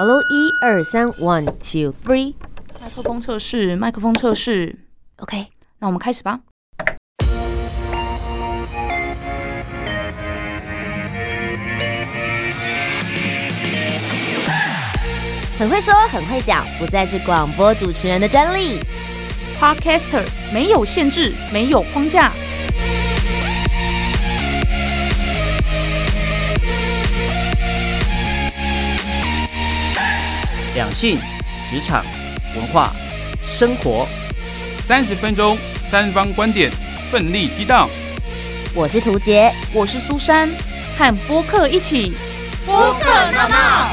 [0.00, 2.32] Hello，一二三，one two three，
[2.80, 4.78] 麦克风测试，麦克风测试
[5.16, 5.48] ，OK，
[5.80, 6.38] 那我们开始吧。
[15.58, 18.78] 很会说，很会讲，不再是广播主持人的专利。
[19.58, 20.24] Podcaster
[20.54, 22.30] 没有限制，没有框架。
[30.78, 31.18] 两性、
[31.68, 32.04] 职场、
[32.54, 32.92] 文化、
[33.44, 34.06] 生活，
[34.86, 35.58] 三十分钟，
[35.90, 36.70] 三方观点，
[37.10, 37.88] 奋力激荡。
[38.76, 40.48] 我是涂杰，我是苏珊，
[40.96, 42.12] 和播客一起
[42.64, 43.88] 播客闹闹。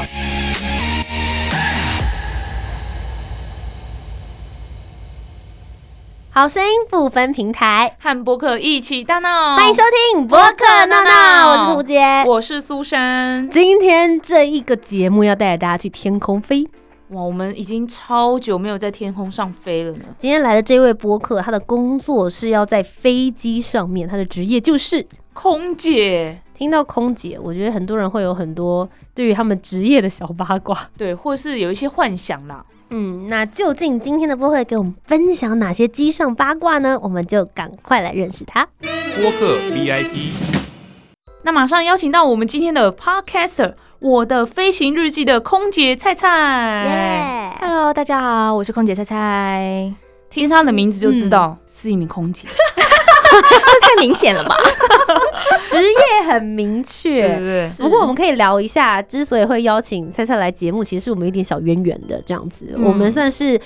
[6.30, 9.56] 好声音不分平台，和播客一起大闹。
[9.56, 9.82] 欢迎收
[10.12, 11.10] 听播客闹闹，
[11.46, 13.48] 我是涂杰，我是苏珊。
[13.48, 16.68] 今天这一个节目要带着大家去天空飞。
[17.10, 20.00] 哇，我们已经超久没有在天空上飞了呢。
[20.18, 26.36] 今天来的这位播客，他的工作是要在飞机上面，他的职业就是空姐。
[26.52, 32.64] 听到空姐，我觉得很多人会有很多对于他们职业的小八卦，对，或是有一些幻想啦。
[32.90, 36.98] 嗯，那究竟今天的播客给我们分享哪些机上八卦呢？
[37.00, 38.66] 我们就赶快来认识他。
[38.80, 40.30] 播客 VIP，
[41.46, 46.84] 那马上邀请到我们今天的 Podcaster，我的飞行日记的空姐菜菜。
[46.84, 49.92] 耶！Hello，大家好，我是空姐菜菜。
[50.28, 54.56] 听她的名字就知道是一名空姐， 这太明显了吧？
[55.70, 57.28] 职业很明确。
[57.28, 63.56] 对对不过我们可以聊一下，之所以会邀请菜菜来节目，其实是我们有一点小渊源的这样子，嗯我们算是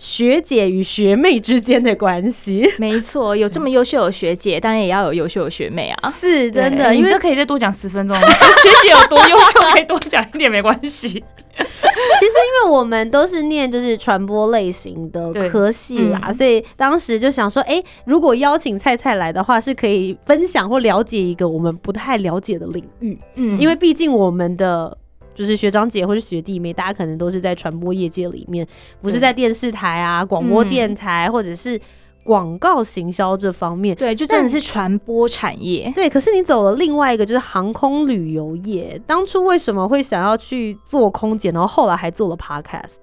[0.00, 2.66] 学姐与学妹之间的关系。
[2.78, 6.08] 没错，有这么优秀的学姐，当然也要有优秀的学妹啊。
[6.08, 11.08] 是真的，因为这可以再多讲十分钟， 学姐有多优秀，可以多讲一点没关系。
[11.08, 24.96] 其实因为我们都是念就是传播类型的科系啦，嗯所以当时就想说，哎、如果邀请菜菜来的话，是可以分享或了解一个我们不太了解的领域，嗯因为毕竟我们的。
[25.34, 28.66] 就是学长姐或是学弟妹，大家可能都是在传播业界里面，
[29.00, 31.80] 不是在电视台啊、广播电台、或者是
[32.22, 33.96] 广告行销这方面。
[33.96, 35.90] 对，就真的是传播产业。
[35.94, 42.96] 对，可是你走了另外一个就是航空旅游业，当初为什么会想要去做空姐，然后后来还做了 podcast？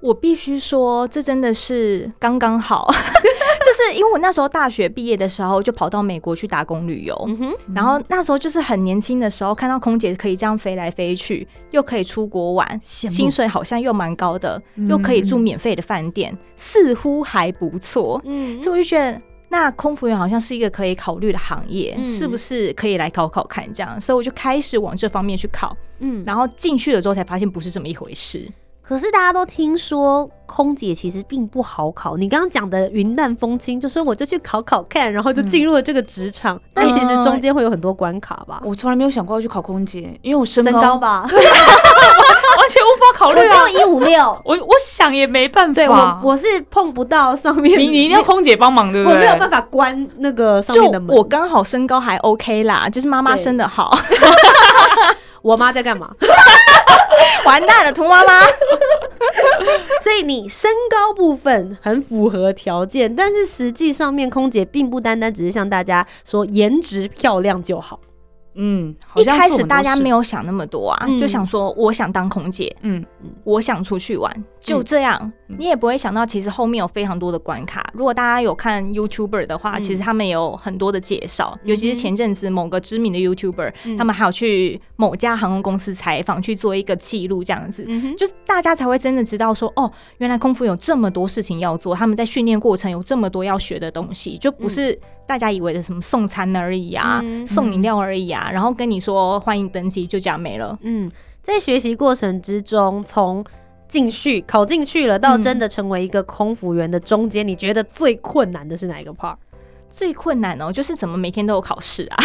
[0.00, 2.92] 我必须说，这真的是刚刚好，
[3.74, 7.28] 就是因为我那时候大学毕业的时候就跑到美国去打工旅游，
[7.74, 14.86] 然后那时候就是很年轻的时候，看到空姐可以这样飞来飞去，又可以出国玩，薪水好像又蛮高的，嗯。
[14.86, 18.20] 又可以住免费的饭店，似乎还不错。
[18.24, 18.60] 嗯。
[18.60, 22.06] 所以我就觉得，那空服员好像是一个可以考虑的行业，嗯。
[22.06, 23.68] 是不是可以来考考看？
[23.74, 28.48] 这样，所以我就开始往这方面去考，嗯，然后进去了之后才发现不是这么一回事。
[28.86, 32.18] 可是大家都听说空姐其实并不好考。
[32.18, 36.60] 你刚刚讲的云淡风轻，就说我就去考考看，然后就进入了这个职场。
[36.74, 38.60] 但其实中间会有很多关卡吧？
[38.62, 43.68] 我从来没有想过要去考空姐，因为我身身高高吧，完全无法考虑啊。
[43.72, 44.20] 一五六。
[44.44, 49.16] 我我想也没办对我法，我是碰不到上面，你你一定要空姐帮忙，对不对？
[49.16, 51.16] 我没有办法关那个上面的门。
[51.16, 53.96] 我刚好身高还 OK 啦，就是妈妈生的好，
[55.40, 56.10] 我妈在干嘛？
[57.44, 58.40] 完蛋了，兔妈妈。
[60.02, 68.00] 所以你身高部分很符合条件，但是实际上面空姐并不单单只是像大家说颜值漂亮就好。
[68.54, 71.18] 嗯，好一开始大家没有想那么多啊，嗯。
[71.18, 73.04] 就想说我想当空姐，嗯，
[73.44, 75.32] 我想出去玩，就这样。
[75.46, 77.88] 你也不会想到，其实后面有非常多的关卡。
[77.92, 79.82] 如果大家有看 YouTuber 的话，嗯。
[79.82, 87.84] 其实他们有很多的介绍，嗯尤其是前阵子某个知名的 YouTuber，、他们还有去某家航空公司采访，去做一个记录，这样子。
[87.86, 100.78] 嗯，就是大家才会真的知道说，哦，原来空服有这么多事情要做，他们在训练过程有这么多要学的东西，就不是大家以为的什么送餐而已啊，嗯送饮料而已啊，然后跟你说欢迎登机，就这样没了。
[100.82, 101.10] 嗯，
[101.42, 103.44] 在学习过程之中，从
[103.88, 109.36] 进去考进去了，到真的成为一个空服员的中间，你觉得最困难的是哪一个 part？
[109.88, 112.16] 最困难哦，就是怎么每天都有考试啊。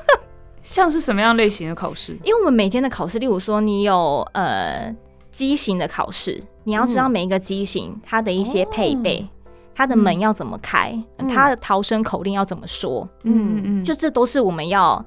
[0.62, 2.16] 像是什么样类型的考试？
[2.24, 4.94] 因为我们每天的考试，例如说你有呃
[5.30, 9.28] 机型的考试，你要知道每一个机型它的一些配备，
[9.74, 11.28] 它的门要怎么开，嗯。
[11.28, 15.04] 它的逃生口令要怎么说，嗯嗯，就这都是我们要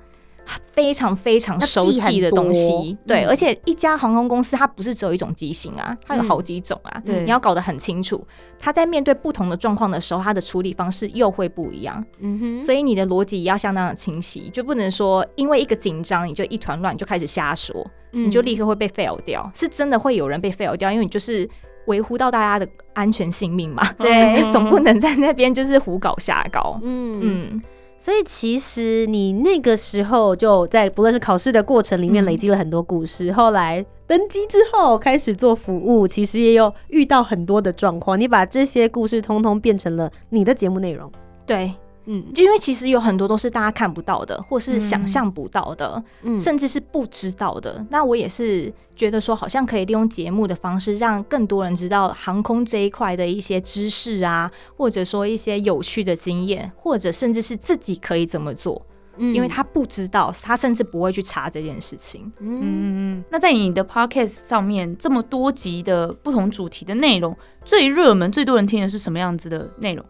[0.74, 2.98] 非常非常熟悉的东西。
[3.08, 3.28] 对，嗯。
[3.30, 7.24] 而且一家航空公司它不是只有一种机型啊，它有嗯好几种啊，对。
[7.24, 8.26] 你要搞得很清楚。
[8.58, 21.48] 它在面对不同的状况的时候，它的处理方式又会不一样，嗯哼，所以你的逻辑也要相当的清晰，就不能说因为一个紧张你就一团乱，你就开始瞎说，以你就立刻会被 fail 掉，是真的会有人被 fail 掉，因为你就是
[21.86, 23.84] 维护到大家的安全性命嘛。
[24.00, 26.80] 对总不能在那边就是胡搞瞎搞。
[26.84, 27.50] 嗯嗯。
[27.52, 27.62] 嗯，
[27.98, 41.12] 所以其实你那个时候就在不论是考试的过程里面嗯累积了很多故事，后来登机之后开始做服务，其实也有遇到很多的状况，你把这些故事通通变成了你的节目内容。
[41.48, 41.74] 对，
[42.06, 47.86] 嗯就因为其实有很多都是大家看不到的，或是嗯想象不到的，嗯甚至是不知道的。
[47.90, 58.86] 那我也是觉得说，好像可以利用节目的方式，让更多人知道航空这一块的一些知识啊，或者说一些有趣的经验，或者甚至是自己可以怎么做，
[59.18, 62.32] 嗯因为他不知道，他甚至不会去查这件事情。
[62.40, 63.24] 嗯。
[63.32, 70.06] 那在你的 podcast 上面，这么多集的不同主题的内容，最热门、最多人听的是什么样子的内容？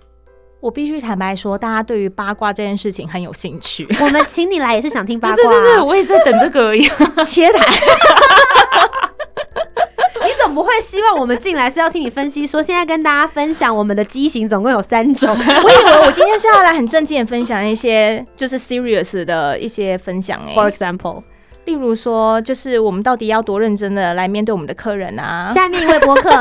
[0.59, 3.87] 我必须坦白说，大家对于八卦这件事情很有兴趣。
[4.01, 6.81] 我们请你来也是想听八 卦、对对对对，我也在等这个而已。
[7.23, 7.63] 切台，
[10.25, 21.21] 你总不会希望我们进来是要听你分析说，现在跟大家分享我们的机型总共有三种，我以为我今天是要来很正经的分享一些就是 serious 的一些分享哎、For example，
[21.65, 25.51] 例如说，就是我们到底要多认真的来面对我们的客人啊？
[25.53, 26.31] 下面一位播客。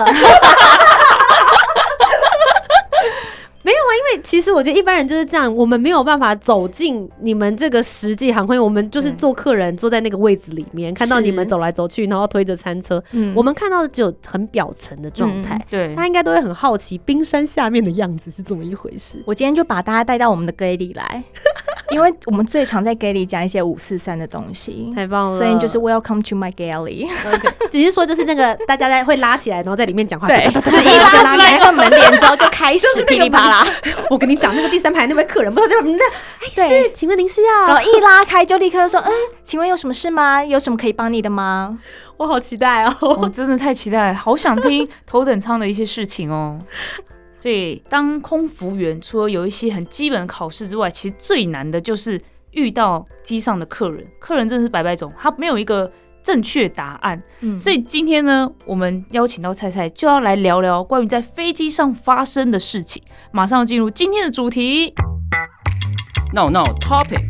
[4.23, 13.35] 其实我觉得一般人就是这样，我们没有办法走进你们这个实际航空，我们就是对做客人，坐在那个位置里面，看到你们走来走去，然后推着餐车，嗯。
[13.35, 19.23] 我们看到的只有很表层的状态，对，他应该都会很好奇冰山下面的样子是怎么一回事。
[19.27, 21.25] 我今天就把大家带到我们的 gay 里来，
[21.95, 27.09] 因为我们最常在 gay 里讲一些五四三的东西，太棒了，所以就是 welcome to my galley。
[27.71, 33.67] 只是说就是那个大家在会拉起来，然后在里面讲话，对，就一拉起来那个门帘之后就开始噼里啪啦，
[34.11, 37.69] 我跟你讲，那个第三排那位客人不知道在旁边，哎，对 是，请问您是要？
[37.69, 39.11] 然后一拉开就立刻说，嗯，
[39.45, 40.45] 请问有什么事吗？
[40.45, 41.79] 有什么可以帮你的吗？
[42.17, 42.97] 我好期待哦。
[43.21, 46.59] 我真的太期待，好想听 头等舱的一些事情哦。
[47.45, 52.19] 所以，当空服员除了有一些很基本的考试之外，其实最难的就是
[52.53, 54.03] 遇到机上的客人。
[54.19, 55.93] 客人真的是百百种，他没有一个
[56.23, 57.23] 正确答案。
[57.41, 63.03] 嗯所以今天呢，我们邀请到菜菜，就要来聊聊关于在飞机上发生的事情。
[63.31, 64.95] 马上进入今天的主题。
[66.33, 67.21] 闹闹 topic。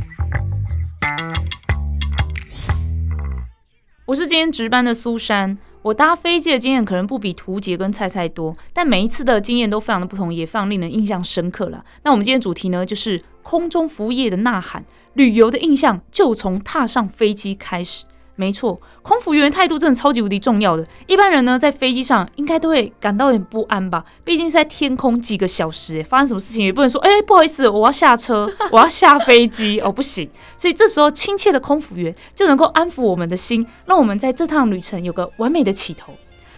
[4.07, 5.59] 我是今天值班的苏珊。
[5.85, 11.85] 我搭飞机的经验可能不比图杰跟菜菜多，但每一次的经验都非常的不同，也非常令人印象深刻了。
[12.05, 14.83] 那我们今天主题呢，就是空中服务业的呐喊，
[15.13, 18.05] 旅游的印象就从踏上飞机开始。
[18.37, 20.85] 没错，空服员态度真的超级无敌重要的。
[21.07, 24.05] 一般人呢，在飞机上应该都会感到有点不安吧？
[24.25, 30.29] 毕竟是在天空几个小时，发生什么事情也不能说，哎、不好意思，我要下车， 我要下飞机，哦，不行。
[30.57, 36.13] 所以这时候，亲切的空服员就能够安抚我们的心，让我们在这趟旅程有个完美的起头。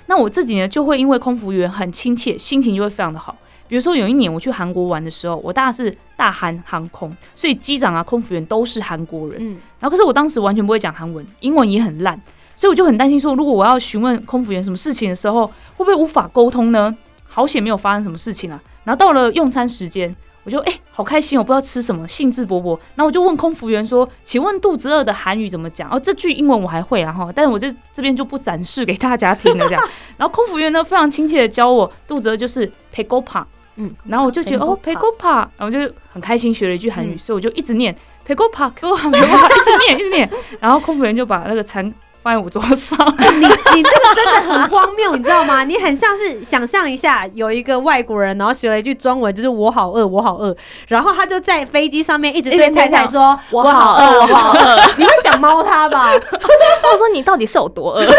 [0.07, 3.37] 那我自己呢，就会因为空服员很亲切，心情就会非常的好。
[3.69, 9.37] 比如说有一年我去韩国玩的时候，我搭的是大韩航空，所以机长啊、空服员都是韩国人。
[9.41, 12.21] 嗯，然后可是我当时完全不会讲韩文，英文也很烂，
[12.55, 15.47] 所以我就很担心说，如果我要询问空服员什么事情的时候，
[15.77, 16.97] 会不会无法沟通呢？
[17.27, 18.61] 好险没有发生什么事情啊。
[18.85, 20.15] 然后到了用餐时间，
[20.45, 22.79] 我就哎、好开心哦，我不知道吃什么，兴致勃勃。
[22.95, 29.89] 然后我就问空服员说：“请问肚子饿的韩语怎么讲？”哦，这句英文我还会啊哈，但是我这这边就不展示给大家听了这样。
[30.17, 35.79] 然后空服员呢非常亲切的教我肚子饿就是 p e g o p a 嗯，然后我就觉得哦 p e g o p a 然后就
[36.13, 39.27] 很开心学了一句韩语，所以我就一直念 p e g o p a p e g o p a p e g
[39.27, 40.31] o p a 一直念一直念。
[40.61, 41.93] 然后空服员就把那个餐
[42.23, 42.99] 放在我桌上，
[43.39, 45.63] 你你这个真的很荒谬，你知道吗？
[45.63, 50.57] 你很像是想象一下，有一个外国人，然后学了一句中文，就是“我好饿，我好饿”，
[50.89, 56.11] 然后他就在飞机上面一直对太太说“我好饿，我好饿”，你会想猫他吧？
[56.15, 58.05] 我说你到底是有多饿？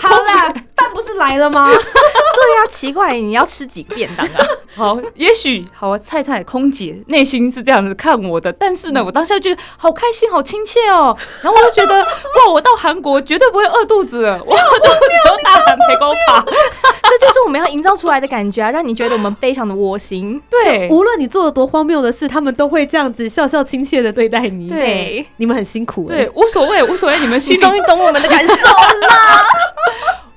[0.00, 0.64] 好啦，饭
[1.00, 1.70] 不是来了吗？
[1.72, 4.46] 对呀，奇怪，你要吃几个便当啊？
[4.76, 11.16] 好，也许好啊，菜菜空姐内心是这样子看我的，但是呢，我当下觉得好开心，好亲切哦。
[11.42, 16.44] 然后我就觉得，哇，我到韩国绝对不会饿肚子了，我肚子有大喊陪狗跑。
[17.10, 20.40] 这就是我们要营造出来的感觉啊，让你觉得我们非常的窝心。
[20.48, 24.68] 对，无论你做了多荒谬的事，他们都会这样子笑笑亲切的对待你。
[24.68, 26.14] 对，你们很辛苦、欸。
[26.14, 28.74] 对，无所谓，无所谓，你们心终于懂我们的感受了。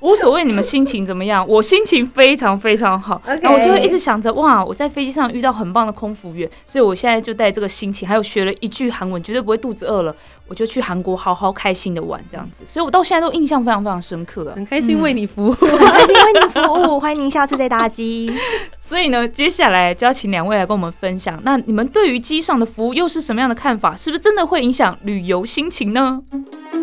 [0.04, 3.22] 无所谓你们心情怎么样，我心情非常非常好。
[3.26, 10.14] 然后我就会一直想着，哇，我在飞机上遇到很棒的空服员，所以我现在就带这个心情，还有学了一句韩文，绝对不会肚子饿了，
[10.50, 12.66] 我就去韩国好好开心的玩这样子。
[12.66, 14.52] 所以我到现在都印象非常非常深刻啊。
[14.58, 15.54] 很开心为你服务。
[15.54, 18.30] 很开心为你服务，欢迎您下次再搭机。
[18.82, 23.96] 所以呢，接下来就要请两位来跟我们分享，那你们对于机上的服务又是什么样的看法？
[23.96, 26.22] 是不是真的会影响旅游心情呢？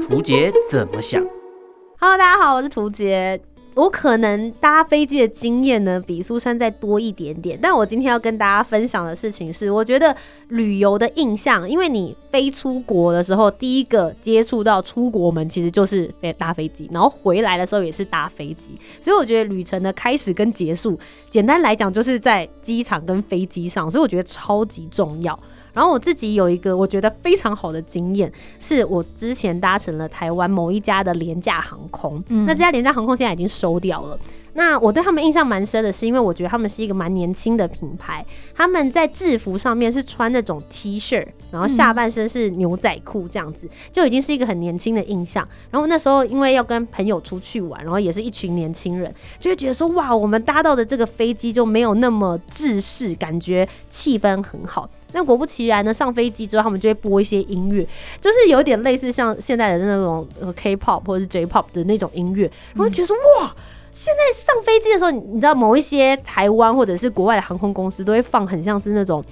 [0.09, 1.23] 图杰怎么想？
[2.03, 3.39] Hello，大家好，我是图杰。
[3.75, 10.17] 我可能搭飞机的经验呢比苏珊再多一点点，但我今天要跟大家分享的事情是，我觉得
[10.49, 25.39] 旅游的印象，因为你飞出国的时候，第一个接触到出国门其实就是飞搭飞机，然后回来的时候也是搭飞机，所以我觉得旅程的开始跟结束，简单来讲就是在机场跟飞机上，所以我觉得超级重要。
[25.73, 34.19] 然后我自己有一个我觉得非常好的经验，是我之前搭乘了台湾某一家的廉价航空，嗯那这家廉价航空现在已经收掉了。
[34.61, 38.23] 那我对他们印象蛮深的，是因为我觉得他们是一个蛮年轻的品牌，
[38.55, 45.49] 他们在制服上面是穿那种 T 恤，然后下半身是牛仔裤这样子，就已经是一个很年轻的印象。
[45.71, 54.91] 然后那时候因为要跟朋友出去玩，然后也是一群年轻人，就会觉得说哇，我们搭到的这个飞机就没有那么制式，感觉气氛很好。
[55.15, 57.83] 那果不其然呢，上飞机之后，他们就会播一些音乐，
[58.21, 62.43] 就是有点类似像现在的那种 K-pop 或者是 J-pop 的那种音乐，
[62.75, 63.57] 然后觉得说哇。
[63.91, 69.23] 现在上飞机的时候，你你知道某一些台湾或者是国外的航空公司都会放很像是那种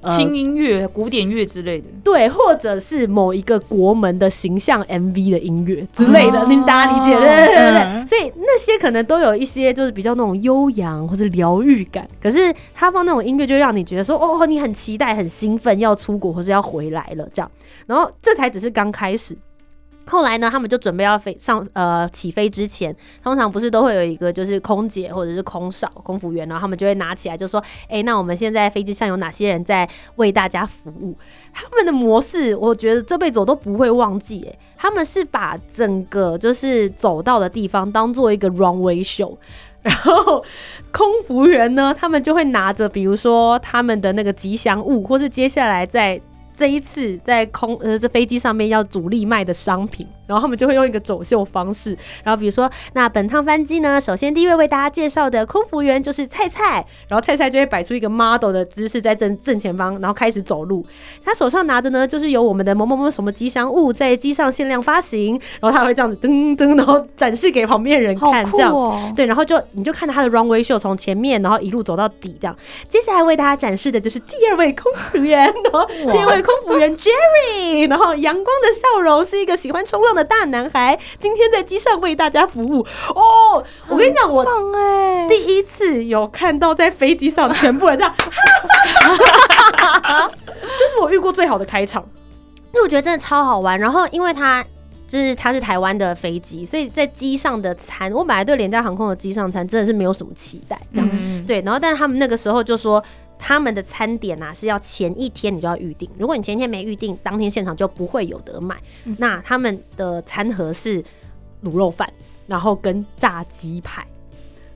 [0.00, 1.86] 呃轻音乐、古典乐之类的。
[2.02, 7.82] 对，或者是某一个国门的形象 MV 的音乐之类的，哦令大家理解，对对对对对。
[7.82, 17.50] 嗯所以那些可能都有一些就是比较那种悠扬或者疗愈感，可是他放那种音乐就让你觉得说，哦，你很期待、很兴奋，要出国或是要回来了这样。
[17.84, 19.36] 然后这才只是刚开始。
[20.06, 31.16] 后来呢，他们就准备要飞上呃起飞之前，通常不是都会有一个就是空姐或者是空少、空服员，然后他们就会拿起来就说：“哎、那我们现在飞机上有哪些人在为大家服务？”
[31.52, 34.46] 他们的模式，我觉得这辈子我都不会忘记。
[34.48, 39.36] 哎，他们是把整个就是走到的地方当做一个 runway show。
[39.86, 40.44] 然后
[40.90, 46.20] 空服员呢，他们就会拿着，比如说他们的那个吉祥物，或是接下来在
[46.56, 60.84] 这一次在空呃这飞机上面要主力卖的商品，然后他们就会用一个走秀方式，然后比如说那本趟班机呢，首先第一位为大家介绍的空服员就是菜菜，然后菜菜就会摆出一个 model 的姿势在正正前方，然后开始走路，
[61.22, 68.72] 他手上拿着呢就是有我们的某某某什么吉祥物在机上限量发行，然后他会这样子噔噔，然后展示给旁边人好看，这样。
[68.72, 69.12] 哦！
[69.14, 72.56] 对，然后就你就看到他的 runway show 从前面，然后一路走到底这样。
[72.88, 82.86] 接下来为大家展示的就是第二位空服员，然后第二位空服员 Jerry，然后阳光的笑容是一个喜欢冲浪的大男孩，今天在机上为大家服务。
[83.14, 88.14] 哦，我跟你讲，我哎，第一次有看到在飞机上全部人这样，
[90.56, 92.08] 这是我遇过最好的开场，
[92.72, 93.78] 因为我觉得真的超好玩。
[93.78, 94.64] 然后因为它
[95.08, 101.60] 就是它是台湾的飞机，所以在机上的餐，我本来对廉价航空的机上餐真的是没有什么期待，这样、嗯，对。
[101.62, 103.02] 然后但是他们那个时候就说。
[103.38, 108.76] 他们的餐点啊是要前一天你就要预定，如果你前一天没预定，当天现场就不会有得买。
[109.18, 111.02] 那他们的餐盒是
[111.62, 112.10] 卤肉饭，
[112.46, 114.06] 然后跟炸鸡排，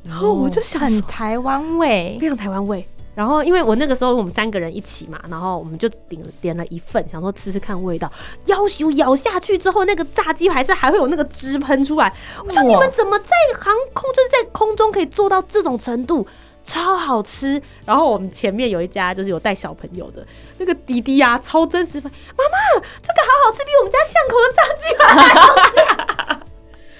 [0.05, 2.87] 然后我就想说很台湾味，非常台湾味。
[3.12, 8.11] 然后因为我那个时候我们三个人一起嘛，然后我们就点了点了一份，想说吃吃看味道。
[8.47, 12.11] 要求咬下去之后，那个炸鸡排是还会有那个汁喷出来。
[12.43, 13.26] 我说你们怎么在
[13.59, 16.26] 航空就是在空中可以做到这种程度？
[16.62, 20.26] 超好吃，然后我们前面有一家就是有带小朋友的
[20.59, 22.12] 那个弟弟啊，超真实，妈妈
[22.76, 25.05] 这个好好吃，比我们家巷口的炸鸡还
[25.40, 25.76] 好吃。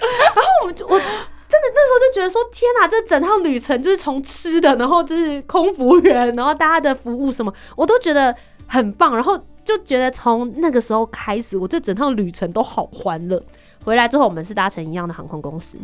[0.01, 8.35] 然后我们就我真的那时候就觉得说，天哪，这整趟旅程就是从吃的，然后就是空服员，然后大家的服务什么，我都觉得
[8.67, 9.15] 很棒。
[9.15, 13.43] 然后就觉得从那个时候开始，我这整趟旅程都好欢乐。
[13.85, 15.77] 回来之后，我们是搭乘一样的航空公司。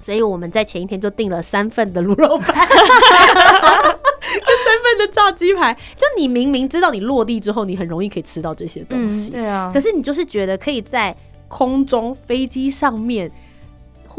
[0.00, 5.74] 所以我们在前一天就订了三份的卤肉饭，跟三份的炸鸡排。
[5.96, 9.70] 就你明明知道你落地之后，你很容易可以吃到这些东西，对啊。
[9.72, 11.14] 可，是你就是觉得可以在
[11.48, 13.30] 空中飞机上面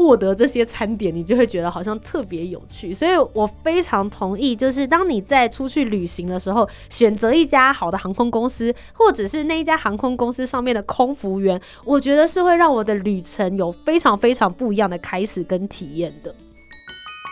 [0.02, 2.92] 获得这些餐点，你就会觉得好像特别有趣。
[2.92, 16.34] 所以我非常同意，就是当你在出去旅行的时候，选择一家好的航空公司，或者是那一家航空公司上面的空服员，我觉得是会让我的旅程有非常非常不一样的开始跟体验的。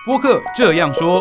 [0.06, 1.20] 播客这样说，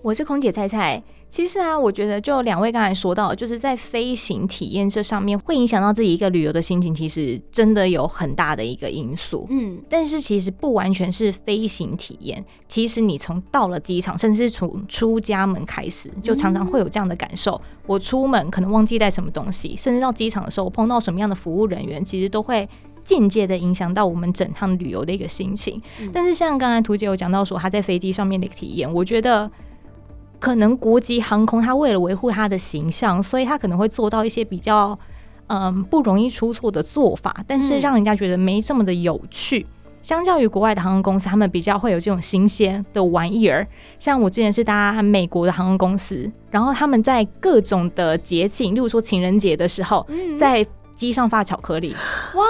[0.00, 1.02] 我是空姐菜菜。
[1.34, 9.44] 其实啊，我觉得就两位刚才说到，就是在飞行体验这上面会影响到自己一个旅游的心情，其实真的有很大的一个因素。
[9.50, 17.60] 嗯，但是其实不完全是飞行体验，其实你从到了机场，甚至是从出家门开始，就常常会有这样的感受。
[17.84, 22.68] 我出门可能忘记带什么东西，甚至到机场的时候，我碰到什么样的服务人员，其实都会
[23.02, 25.82] 间接的影响到我们整趟旅游的一个心情。
[26.12, 29.50] 但是像刚才图姐有讲到说，她在飞机上面的体验，我觉得。
[30.44, 34.98] 可能国际航空，它为了维护它的形象，所以它可能会做到一些比较
[35.46, 39.66] 嗯不容易出错的做法，但是让人家觉得没这么的有趣。
[40.02, 43.66] 相较于国外的航空公司，他们比较会有这种新鲜的玩意儿。
[43.98, 50.06] 像我之前是搭美国的航空公司，然后他们在各种的节庆，例如说情人节的时候，
[50.38, 50.62] 在
[50.94, 51.94] 机上发巧克力，
[52.34, 52.44] 哇，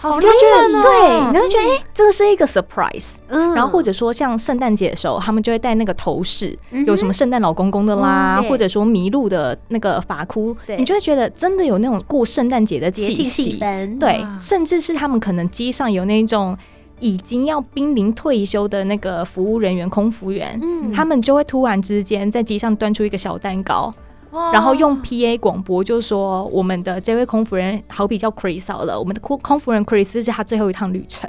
[0.00, 1.32] 好就会觉得浪漫哦。
[1.32, 3.16] 对，你会觉得哎、这个是一个 surprise。
[3.28, 3.52] 嗯。
[3.54, 13.58] 然后或者说像圣诞节的时候，他们就会戴那个头饰，嗯有什么圣诞老公公的啦，嗯或者说麋鹿的那个发箍，你就会觉得真的有那种过圣诞节的气息。
[13.58, 16.56] 氛，对，甚至是他们可能机上有那种
[17.00, 20.92] 已经要濒临退休的那个服务人员、空服员，嗯。
[20.92, 23.92] 他们就会突然之间在机上端出一个小蛋糕，
[24.32, 31.28] 哇然后用 PA 广播就说我们的这位空服人好比叫 Chris 好了，我们的空空服人 Chris 是他最后一趟旅程，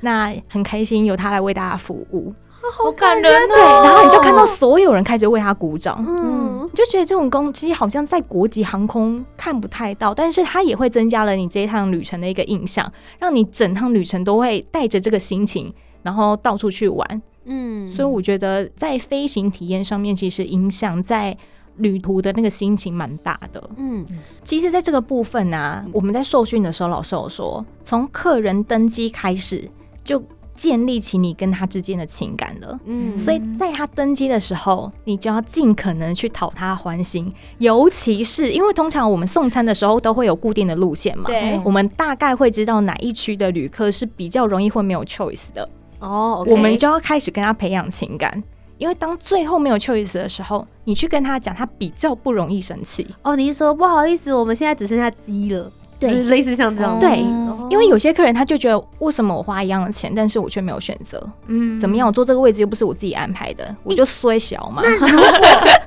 [0.00, 2.32] 那很开心由他来为大家服务。
[2.74, 3.48] 好感人哦。
[3.48, 6.02] 对，然后你就看到所有人开始为他鼓掌。
[6.06, 15.70] 嗯你就觉得这种攻击好像在国际航空看不太到，但是它也会增加了你这一趟旅程的一个印象，让你整趟旅程都会带着这个心情，
[16.02, 17.22] 然后到处去玩。
[17.44, 21.36] 嗯所以我觉得在飞行体验上面，其实影响在
[21.76, 23.70] 旅途的那个心情蛮大的。
[23.76, 24.04] 嗯。
[24.44, 29.68] 其实，在这个部分呢、我们在受训的时候，老师有说，从客人登机开始
[30.04, 30.22] 就
[30.54, 32.78] 建立起你跟他之间的情感了。
[32.84, 33.16] 嗯。
[33.16, 41.60] 所以在他登机的时候，你就要尽可能去讨他欢心，尤其是因为通常我们送餐的时候都会有固定的路线嘛，对。
[41.64, 45.68] 我们大概会知道哪一区的旅客是比较容易会没有 choice 的，
[46.00, 48.42] 哦，我们就要开始跟他培养情感。
[48.82, 53.06] 因为当最后没有 choice 的时候，你去跟他讲，他比较不容易生气。
[53.22, 55.70] 哦，你是说不好意思，我们现在只剩下鸡了，
[56.00, 61.24] 对就是类似像这样，对哦因为有些客人他就觉得，为什么我花一样的钱，但是我却没有选择？
[61.46, 62.06] 嗯怎么样？
[62.08, 64.82] 我坐这个位置又不是我自己安排的，我就衰小嘛。
[64.84, 65.24] 那如果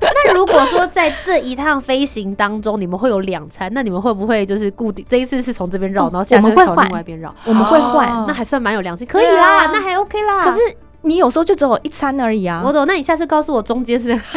[0.00, 7.32] 那如果说在这一趟飞行当中，你们会有两餐，那你们会不会就是固定这一次是从这边绕，哦然后下次从我们会换另外一边绕？
[7.44, 10.42] 我们会换，哦那还算蛮有良心，可以啦，啊那还 OK 啦。
[10.42, 10.58] 可是
[11.06, 12.62] 你有时候就只有一餐而已啊。
[12.66, 14.34] 我懂，那你下次告诉我中间是， 我下次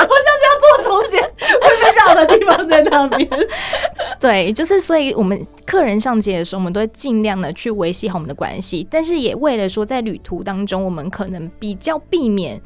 [0.00, 1.22] 要坐中间，
[1.60, 3.28] 会被绕的地方在那边。
[4.18, 12.58] 对，就是所以我们客人上街的时候，我们都会尽量的去维系好我们的关系，但是也为了说在旅途当中，我们可能比较避免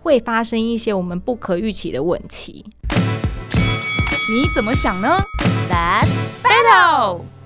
[0.00, 2.64] 会发生一些我们不可预期的问题。
[4.30, 5.22] 你怎么想呢
[5.70, 6.08] ？Let's
[6.42, 7.37] battle。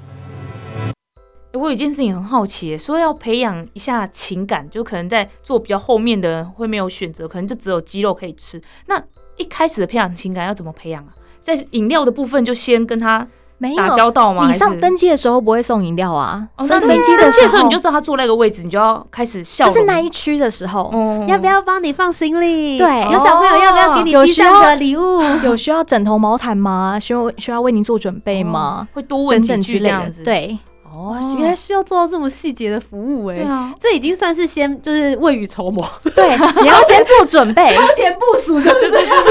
[1.53, 8.61] 欸我有一件事情很好奇耶，说要培养一下情感，就可能在做比较后面的人会没有选择，可能就只有鸡肉可以吃。
[8.87, 9.01] 那
[9.37, 11.13] 一开始的培养情感要怎么培养啊？
[11.41, 13.27] 在饮料的部分就先跟他
[13.59, 14.43] 没打交道吗？
[14.43, 22.79] 你还是上登机的时候不会送饮料啊，哦，那上登记的时候的时候你就知道他坐那个位置，你就要开始笑是那一区的时候，哦要不要帮你放行李？
[22.79, 25.21] 对有小朋友要不要给你需要的礼物？
[25.45, 26.99] 有需要枕头毛毯吗？
[26.99, 28.89] 需要需要为您做准备吗？
[28.95, 30.59] 会多问等等几句之类的这样子。，对，
[30.93, 35.83] 哦，原来需要做到这么细节的服务哎、对啊，这已经算是先就是未雨绸缪，
[36.15, 37.75] 对， 你要先做准备。
[37.75, 39.31] 超前部署就是这是，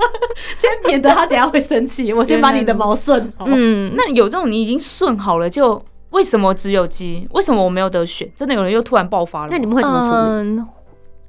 [0.56, 2.12] 先免得他等下会生气。
[2.12, 3.44] 我先把你的毛顺好。
[3.46, 7.28] 嗯，那有这种你已经顺好了，就为什么只有鸡？
[7.32, 8.26] 为什么我没有得选？
[8.34, 9.48] 真的有人又突然爆发了？
[9.50, 10.48] 那你们会怎么处理？
[10.56, 10.68] 嗯，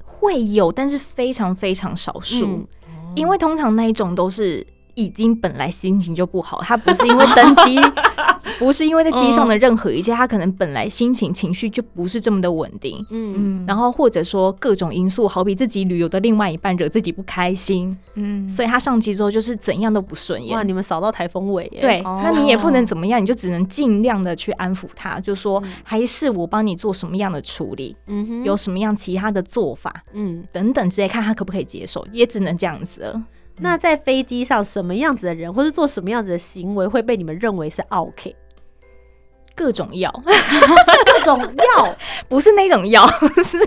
[0.06, 2.68] 会有，但是非常非常少数，嗯
[3.16, 4.66] 因为通常那一种都是。
[4.96, 7.80] 已经本来心情就不好，他不是因为登机，
[8.60, 13.34] 不是因为在机上的任何一切，他可能本来心情情绪就不是这么的稳定，嗯。
[13.36, 20.56] 嗯，然后或者说各种因素，好比自己旅游的另外一半惹自己不开心，嗯，所以他上机之后就是怎样都不顺眼。
[20.56, 21.80] 哇，你们扫到台风尾耶！
[21.82, 22.22] 对，哦。
[22.24, 25.72] 那你也不能怎么样，你就只能尽量的去安抚他，就说嗯。
[25.84, 28.44] 还是我帮你做什么样的处理，嗯哼。
[28.44, 33.24] 有什么样其他的做法嗯，等等之类，看他可不可以接受，也只能这样子了。
[33.60, 38.36] 那在飞机上什么样子的人，或是做什么样子的行为，会被你们认为是 OK？
[39.56, 40.12] 各种药，
[41.06, 41.96] 各种药，
[42.28, 43.06] 不是那种药，
[43.44, 43.60] 是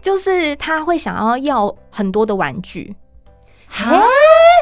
[0.00, 2.94] 就是他会想要要很多的玩具。
[3.68, 4.02] 啊，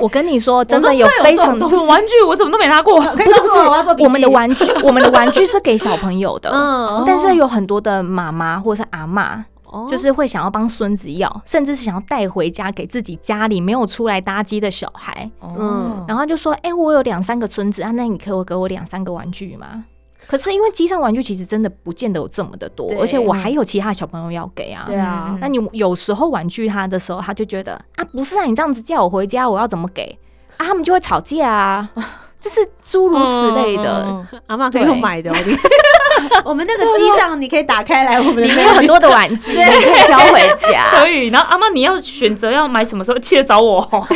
[0.02, 3.00] 我跟你说，真的有非常这种什么玩具我怎么都没拿过？
[3.00, 7.02] 不是不是我们的玩具，我们的玩具是给小朋友的，嗯。
[7.06, 9.42] 但是有很多的妈妈或是阿嬷
[9.72, 15.30] 哦就是会想要帮孙子要，甚至是想要带回家给自己家里没有出来搭机的小孩。
[15.42, 19.84] 嗯，然后就说：“哎、我有两三个孙子啊，那你可以给我两三个玩具吗？”
[20.26, 24.84] 可是因为机上玩具其实真的不见得有这么的多，而且我还有其他小朋友要给啊。
[24.86, 30.16] 对啊那你有时候玩具他的时候，他就觉得啊，不是啊，你这样子叫我回家，我要怎么给
[30.56, 30.66] 啊？
[30.66, 31.90] 他们就会吵架啊，
[32.38, 34.24] 就是诸如此类的。
[34.46, 35.32] 阿妈可以对用买的，
[36.44, 40.84] 我们那个机上你可以打开来，我们的 里面有很多的玩具，你可以挑回家。
[40.98, 41.28] 可以。
[41.28, 44.06] 然后阿妈，你要选择要买什么时候，记得找我哦。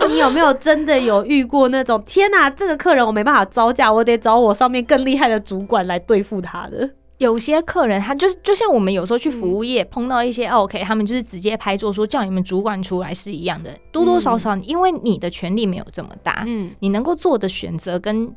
[0.00, 6.90] 那你有没有真的有遇过那种天哪、这个客人我没办法招架，我得找我上面更厉害的主管来对付他的？
[7.18, 18.32] 有些客人他就是就像我们有时候去服务业、碰到一些 OK，他们就是直接拍桌说叫你们主管出来是一样的，多多少少、因为你的权利没有这么大，嗯，你能够做的选择跟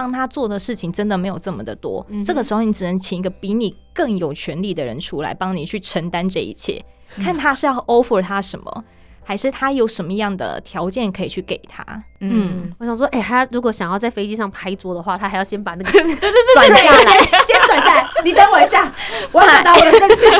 [0.00, 2.06] 帮他做的事情真的没有这么的多。
[2.08, 6.82] 嗯这个时候你只能请一个比你更有权利的人出来帮你去承担这一切，
[7.16, 8.84] 嗯看他是要 offer 他什么，
[9.22, 11.84] 还是他有什么样的条件可以去给他。
[12.20, 15.90] 嗯，我想说，哎、他如果想要在飞机上拍桌的话，他还要先把那个
[16.54, 17.20] 转下来。
[17.44, 18.08] 先转下来。
[18.24, 18.90] 你等我一下，
[19.32, 20.24] 我要表达我的生气。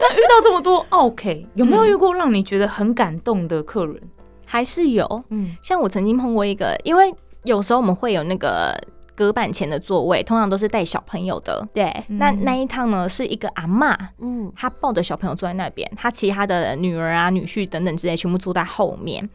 [0.00, 4.02] 那遇到这么多 OK，有没有遇过让你觉得很感动的客人？
[4.48, 7.12] 还是有，嗯，像我曾经碰过一个，因为
[7.46, 8.76] 有时候我们会有那个
[9.14, 11.66] 隔板前的座位，通常都是带小朋友的。
[11.72, 19.28] 对，那那一趟呢，是一个阿嬷，嗯，她抱着小朋友坐在那边，她其他的女儿啊、女婿等等之类，全部坐在后面。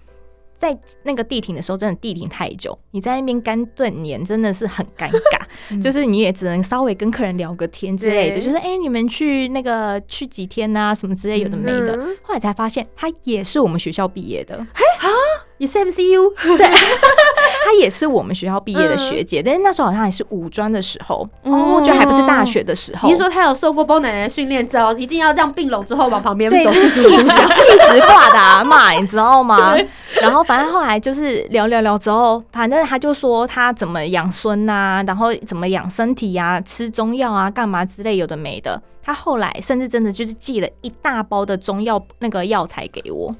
[0.60, 5.41] 在那个地停的时候，真的地停太久，你在那边干瞪眼，真的是很尴尬。
[5.82, 11.95] 就是你也只能稍微跟客人聊个天之类的，就是哎、你们去那个去几天啊，什么之类有的没的。
[11.95, 14.56] 嗯后来才发现，他也是我们学校毕业的。
[15.62, 23.08] 也是 MCU，对她也是我们学校毕业的学姐，但是那时候好像还是五专的时候，哦就还不是大学的时候。
[23.08, 29.76] 你是说她有受过包奶奶的训练，之后一定要这样并拢之后往旁边对，走，就是气质 气质挂的阿嬷，你知道吗？
[30.19, 38.82] 然后反正后来就是聊聊聊之后，反正她就说她怎么养孙呐、然后怎么养身体呀、吃中药啊，干嘛之类有的没的。
[39.04, 43.36] 他后来甚至真的就是寄了一大包的中药那个药材给我，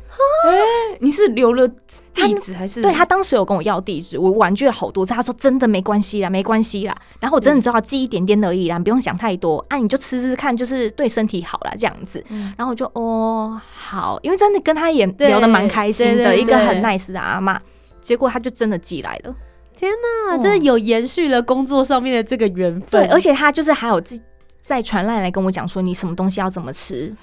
[1.00, 1.70] 你是留了
[2.14, 2.82] 地址还是？
[2.82, 5.14] 对他当时有跟我要地址，我婉拒了好多次。
[5.14, 6.96] 他说真的没关系啦，没关系啦。
[7.20, 12.24] 然后我真的只好寄一点点而已啦，你不用想太多啊，你就吃吃看，就是对身体好啦这样子。
[12.30, 17.60] 嗯然后我就哦好，因为真的跟他也聊得蛮开心的，一个很 nice 的阿妈。
[18.02, 19.36] 结果他就真的寄来了，
[19.78, 23.06] 天呐，就是有延续了工作上面的这个缘分。
[23.06, 24.20] 对，而且他就是还有自
[24.64, 27.16] 在传来来跟我讲说你什么东西要怎么吃。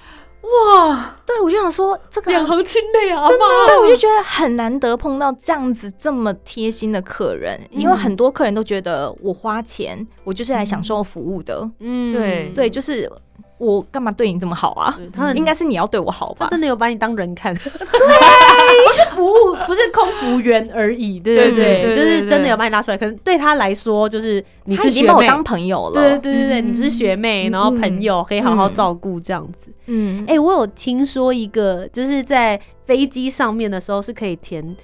[0.43, 3.45] 哇，对，我就想说这个两行清泪啊，真的。
[3.67, 11.69] 对，我就觉得很难得碰到这样子这么贴心的客人，因为很多客人都觉得我花钱，我就是来享受服务的。
[11.81, 13.11] 嗯对对，就是
[13.59, 14.99] 我干嘛对你这么好啊？
[15.13, 16.51] 他们应该是你要对我好他吧？
[16.51, 22.97] 真的有把你当人看，对， 不是服务，不是空服员而已，对对对就是真的有把你拉出来。
[22.97, 25.93] 可能对他来说，就是你是学妹，当朋友了。
[25.93, 29.71] 对对对对你是学妹，然后朋友可以好好照顾这样子。
[29.87, 34.77] 嗯，哎，我有听说一个，就是在飞机上面的时候是可以填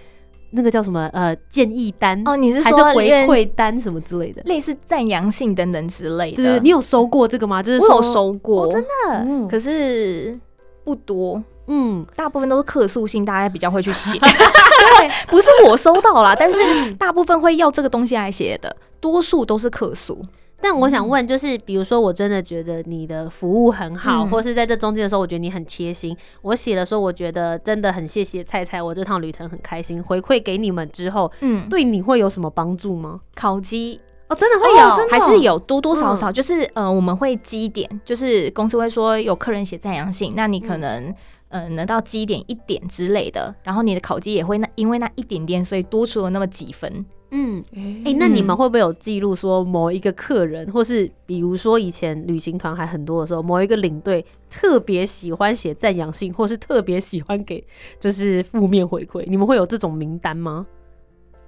[0.55, 4.41] 那个叫什么呃建议单哦，你是还是回说因为馈单什么之类的。
[4.45, 6.59] 类似赞扬信等等之类的？
[6.61, 7.63] 你有收过这个吗？
[7.63, 8.89] 就是我有说，收过，真的，
[9.27, 10.39] 嗯可是
[10.85, 11.43] 不多。
[11.67, 14.19] 嗯，大部分都是客诉信，大家比较会去写。
[14.21, 20.21] 对，不是我收到啦，但是大部分会要这个东西来写的，多数都是客诉。
[20.65, 26.17] 但我想问，就是比如说，我真的觉得你的服务很好，嗯或是在这中间的时候，我觉得你很贴心。
[26.41, 30.03] 我写的时候，我觉得真的很谢谢菜菜，我这趟旅程很开心。
[30.03, 33.21] 回馈给你们之后，嗯，对你会有什么帮助吗？
[33.35, 41.15] 烤鸡哦，真的会有，还是有多多少少，就是呃，我们会积点，就是公司会说有客人写赞扬信，那你可能。
[41.51, 47.07] 呃，能到积点一点之类的，然后你的烤鸡也会那因为那一点点，所以多出了那么几分。
[47.37, 57.67] 嗯，哎、哎那你们会不会有记录说某一个客人，或是比如说以前旅行团还很多的时候，某一个领队特别喜欢写赞扬信，或是特别喜欢给
[57.99, 60.65] 就是负面回馈，你们会有这种名单吗？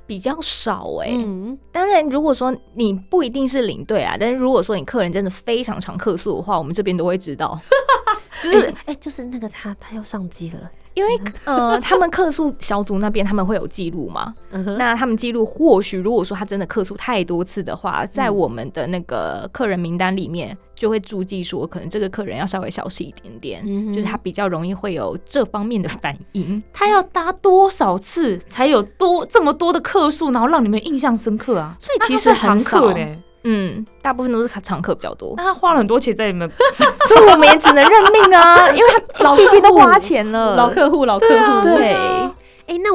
[0.09, 7.61] 比较少哎、嗯，当然，如果说你不一定是领队啊，但是如果说你客人真的非常常客诉的话，我们这边都会知道。
[8.42, 11.11] 就是哎、就是那个他他要上机了，因为
[11.44, 18.37] 呃，他们客诉小组那边他们会有记录嘛，嗯，那他们记录或许如果说他真的客诉太多次的话，在嗯。
[18.37, 26.62] 我们的那个客人名单里面就会注记说，可能这个客人要稍微小心一点点，嗯就是他比较容易会有这方面的反应。
[26.72, 31.77] 他要搭多少次才有多这么多的客诉，然后让你们印象深刻啊？
[31.81, 32.92] 所以其实很少
[33.49, 35.35] 嗯，大部分都是常客比较多。
[35.37, 36.51] 那，他花了很多钱在你们
[37.09, 41.97] 所以我们也只能认命啊，因为他老毕竟都花钱了，老客户，老客户，对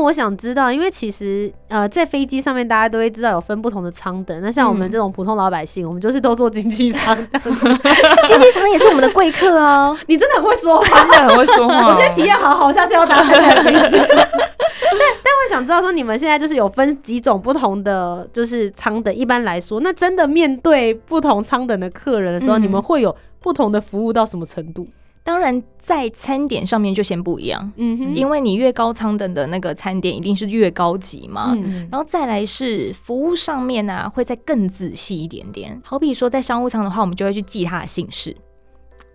[0.02, 4.42] 我想知道，因为其实呃，在飞机上面大家都会知道有分不同的舱等。
[4.42, 7.16] 那像我们嗯这种普通老百姓，我们就是都坐经济舱。
[7.34, 9.98] 经济舱也是我们的贵客啊。
[10.08, 11.88] 你真的很会说话，真的很会说话。
[11.88, 13.98] 我现在体验好好，下次要搭台台飞机。
[14.08, 19.14] 但但我想知道说，你们现在就是有分几种不同的就是舱等。
[19.14, 24.88] 一般来说，那真的面对不同舱等的客人的时候，嗯你们会有不同的服务到什么程度？
[25.24, 31.54] 当然，在餐点上面就先不一样，嗯哼因为你越高舱等的那个餐点一定是越高级嘛。
[31.56, 35.80] 嗯然后再来是服务上面啊，会再更仔细一点点。
[35.86, 38.36] 好比说在商务舱的话，我们就会去记他的姓氏，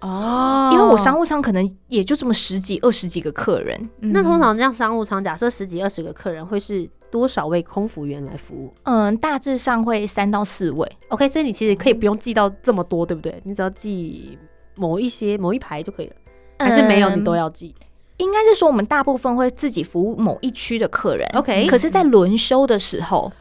[0.01, 10.91] 哦因为我商务舱可能也就这么十几、二十几个客人，嗯那通常这样商务舱，假设十几二十个客人，会是多少位空服员来服务嗯，大致上会三到四位。
[11.09, 13.41] ？OK，所以你其实可以不用记到这么多，对不对？
[13.45, 14.39] 你只要记
[14.77, 16.15] 某一些某一排就可以了，
[16.59, 17.43] 还是没有你都要？
[17.45, 17.75] 要记？
[18.19, 23.33] 应该是说我们大部分会自己服务某一区的客人 OK 可是，在轮休的时候。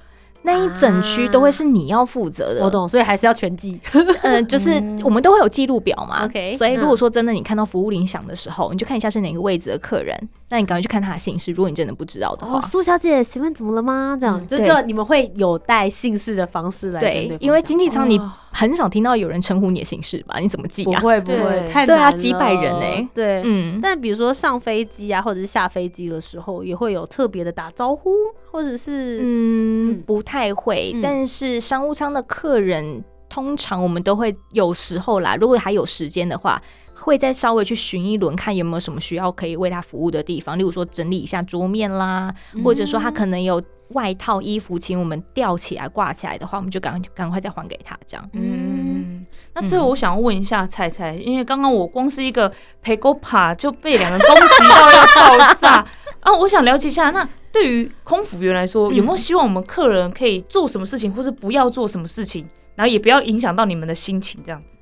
[0.45, 3.79] 那一整区都会是你要负责的，我懂，所以还是要全记。
[4.21, 4.71] 嗯， 就是
[5.03, 6.23] 我们都会有记录表嘛。
[6.25, 10.15] OK，所以如果嗯说真的你看到服务铃响的时候，你就看一下是哪个位置的客人，
[10.49, 11.51] 那你赶快去看他的姓氏。
[11.51, 14.15] 如果你真的不知道的话，哦，苏小姐，请问怎么了吗？
[14.19, 20.37] 这样就就你们会有带姓氏的方式来对因为讲经济舱你哦很少听到有人称呼你的姓氏吧？
[20.39, 21.01] 你怎么记不啊？
[21.01, 28.11] 会不会对太对啊几百人欸对，嗯，但比如说上飞机啊，或者是下飞机的时候，也会有特别的打招呼，
[28.55, 30.93] 或者是嗯嗯，不太会。
[30.95, 36.61] 嗯但是商务舱的客人，通常我们都会有时候啦，如果还有时间的话，
[36.95, 48.29] 会再稍微去巡一轮，看有没有什么需要可以为他服务的地方，例如说整理一下桌面啦，或者说他可能有外套、衣服，请我们吊起来、挂起来的话，我们就赶赶快再还给他，这样。
[48.31, 52.49] 嗯，那最后我想要问一下菜菜，因为刚刚我光是一个
[52.81, 55.85] 陪狗爬就被两个人攻击到要爆炸
[56.21, 56.33] 啊！
[56.33, 64.75] 我想了解一下，那对于空服员来说，有没有希望我们客人可以做什么事情，或是不要做什么事情，然后也不要影响到你们的心情，这样子？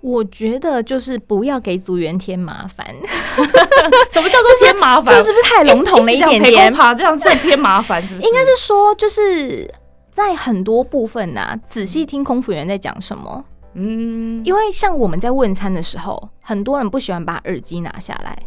[0.00, 2.86] 我觉得就是不要给组员添麻烦，
[4.12, 5.12] 什么叫做添麻烦？
[5.12, 6.72] 这是不是太笼统了一点点？
[6.72, 8.26] 爬这样算添麻烦，是不是？
[8.28, 9.68] 应该是说，就是
[10.12, 13.44] 在很多部分呐、仔细听空服员在讲什么。
[13.74, 18.38] 嗯，因为像我们在问餐的时候，很多人不喜欢把耳机拿下来。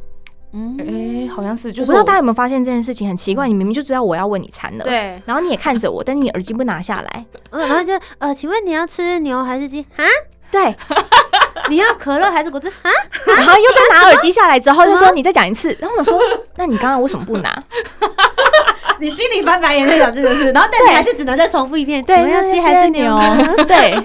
[0.54, 0.78] 嗯。
[0.80, 9.86] 哎、好像是，就是我不知道大家有没有发现这件事情很奇怪，你明明就知道我要问你餐了，，对，然后你也看着我，但是你耳机不拿下来，嗯， 然后就呃，请问你要吃牛还是鸡？
[9.98, 10.06] 啊？
[10.52, 10.76] 对，
[11.68, 12.68] 你要可乐还是果汁？
[12.70, 12.92] 啊？
[13.26, 16.20] 然后又再拿耳机下来之后就说你再讲一次，然后我说
[16.58, 17.64] 那你刚刚为什么不拿？
[19.00, 23.18] 你心里翻白眼在讲这个事，然后但你还是只能再重复一遍，对，请问要鸡还是牛？
[23.68, 24.00] 对，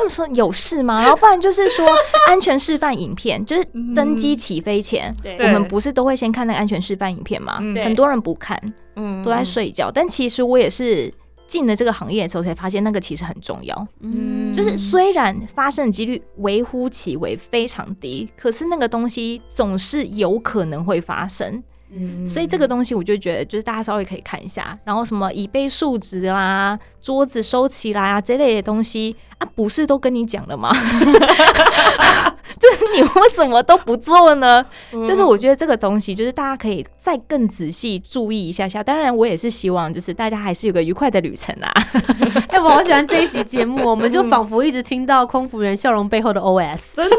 [0.00, 1.00] 他们说有事吗？
[1.02, 1.86] 然后不然就是说
[2.28, 7.58] 安全示范影片， 就是登机起飞前，我们不是都会先看那个安全示范影片吗？
[7.84, 8.58] 很多人不看，
[8.96, 9.90] 嗯都在睡觉。
[9.92, 11.12] 但其实我也是
[11.46, 13.86] 进了这个行业的时候才发现，那个其实很重要。
[14.00, 21.62] 嗯就是虽然发生的几率微乎其微，非常低，可是那个东西总是有可能会发生。
[22.26, 30.70] 所以这个东西我就觉得，就是大家稍微可以看一下，然后什么椅背竖直啦、桌子收起来啊这类的东西啊，不是都跟你讲了吗？
[32.58, 34.64] 就是你为什么都不做呢？
[35.06, 38.82] 就是我觉得这个东西，就是大家可以再更仔细注意一下下。
[38.82, 41.70] 当然，我也是希望就是大家还是有个愉快的旅程啊。
[42.48, 46.96] 哎、我好喜欢这一集节目，我们就仿佛一直听到空服员笑容背后的 OS。
[46.96, 47.16] 真的，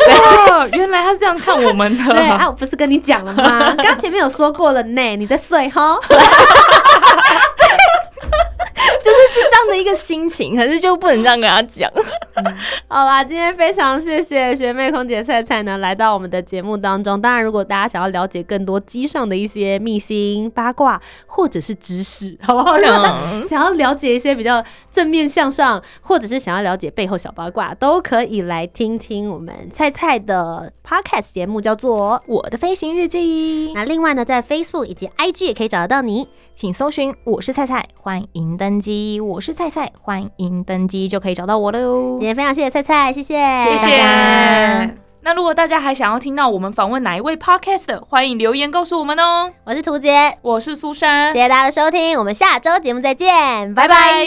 [0.77, 2.03] 原来他是这样看我们的。
[2.13, 3.73] 对啊，我不是跟你讲了吗？
[3.77, 5.97] 刚前面有说过了呢，你在睡哈。
[9.03, 11.91] 就是是这样的一个心情，可是就不能这样跟他讲。
[12.87, 17.19] 好啦，今天非常谢谢学妹空姐菜菜呢来到我们的节目当中。
[17.21, 22.77] 当然，如果大家想要了解更多机上的一些秘辛、八卦或者是知识，好不好？
[22.77, 32.21] 如果大家想要了解一些比较正面向上，或者是想要了解背后小八卦，都可以来听听我们菜菜的 podcast 节目，叫做。
[32.27, 36.27] 我的飞行日记，那另外呢，在 Facebook 以及 IG 也可以找得到你。
[36.53, 39.19] 请搜寻“我是菜菜”，欢迎登机。
[39.19, 42.30] 我是菜菜，欢迎登机就可以找到我喽今。
[42.31, 44.89] 天非常谢谢菜菜，谢谢，谢谢大家。
[45.23, 49.51] 那如果大家还想要听到我们访问哪一位 podcast，欢迎留言告诉我们哦。
[49.65, 54.25] 我是涂杰，我是苏珊谢，谢大家的收听，我们下周节目再见，拜拜拜拜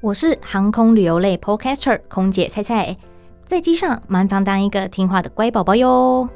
[0.00, 2.96] 我是航空旅游类 podcaster 空姐菜菜，
[3.44, 6.28] 在机上蛮妨当一个听话的乖宝宝哟。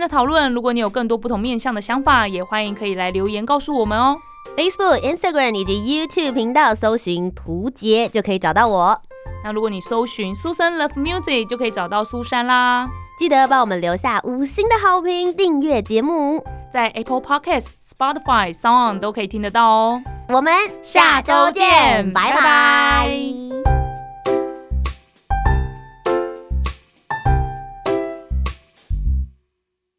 [0.00, 4.18] 的讨论，如果你有更多不同面向的想法，也欢迎可以来留言告诉我们哦。
[4.56, 9.00] Facebook、Instagram 以及 YouTube 频道搜寻“图杰”就可以找到我。
[9.44, 12.86] 那如果你搜寻苏珊 Love Music，就可以找到苏珊啦。
[13.18, 16.44] 记得帮我们留下五星的好评，订阅节目。
[16.72, 20.02] 在 Apple Podcast、Spotify、Sound 都可以听得到哦。
[20.28, 23.55] 我们下周见，拜拜